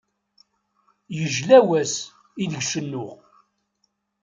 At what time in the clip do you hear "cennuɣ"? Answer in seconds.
2.71-3.13